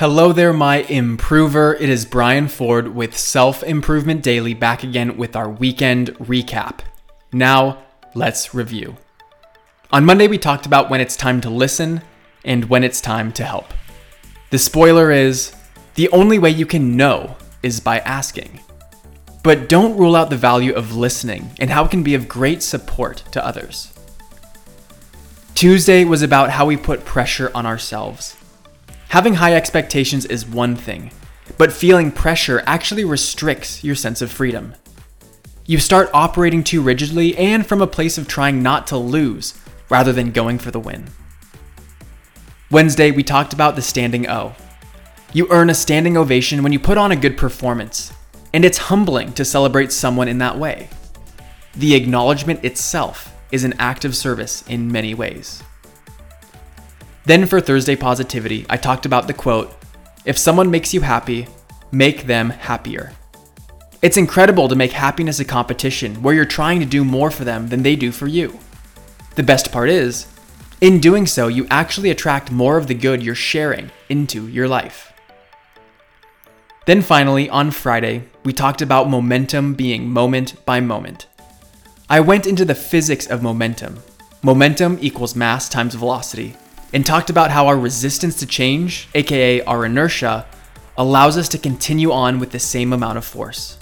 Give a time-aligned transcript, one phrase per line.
[0.00, 1.74] Hello there, my improver.
[1.74, 6.80] It is Brian Ford with Self Improvement Daily back again with our weekend recap.
[7.34, 7.82] Now,
[8.14, 8.96] let's review.
[9.92, 12.00] On Monday, we talked about when it's time to listen
[12.46, 13.74] and when it's time to help.
[14.48, 15.54] The spoiler is
[15.96, 18.58] the only way you can know is by asking.
[19.42, 22.62] But don't rule out the value of listening and how it can be of great
[22.62, 23.92] support to others.
[25.54, 28.38] Tuesday was about how we put pressure on ourselves.
[29.10, 31.10] Having high expectations is one thing,
[31.58, 34.72] but feeling pressure actually restricts your sense of freedom.
[35.66, 40.12] You start operating too rigidly and from a place of trying not to lose rather
[40.12, 41.08] than going for the win.
[42.70, 44.54] Wednesday, we talked about the standing O.
[45.32, 48.12] You earn a standing ovation when you put on a good performance,
[48.54, 50.88] and it's humbling to celebrate someone in that way.
[51.74, 55.64] The acknowledgement itself is an act of service in many ways.
[57.30, 59.72] Then for Thursday Positivity, I talked about the quote
[60.24, 61.46] If someone makes you happy,
[61.92, 63.12] make them happier.
[64.02, 67.68] It's incredible to make happiness a competition where you're trying to do more for them
[67.68, 68.58] than they do for you.
[69.36, 70.26] The best part is,
[70.80, 75.12] in doing so, you actually attract more of the good you're sharing into your life.
[76.86, 81.28] Then finally, on Friday, we talked about momentum being moment by moment.
[82.08, 84.00] I went into the physics of momentum.
[84.42, 86.56] Momentum equals mass times velocity,
[86.92, 90.46] and talked about how our resistance to change, aka our inertia,
[90.96, 93.78] allows us to continue on with the same amount of force.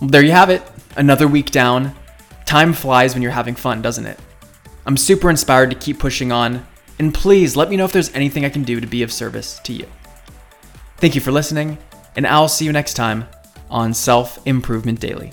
[0.00, 0.62] There you have it,
[0.96, 1.94] another week down.
[2.46, 4.18] Time flies when you're having fun, doesn't it?
[4.84, 6.66] I'm super inspired to keep pushing on,
[6.98, 9.60] and please let me know if there's anything I can do to be of service
[9.64, 9.86] to you.
[10.96, 11.78] Thank you for listening,
[12.16, 13.26] and I'll see you next time
[13.70, 15.32] on Self Improvement Daily.